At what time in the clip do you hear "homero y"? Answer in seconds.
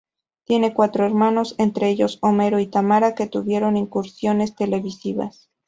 2.23-2.65